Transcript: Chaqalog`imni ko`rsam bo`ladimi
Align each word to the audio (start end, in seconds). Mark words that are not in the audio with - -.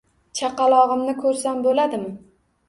Chaqalog`imni 0.39 1.15
ko`rsam 1.19 1.61
bo`ladimi 1.67 2.11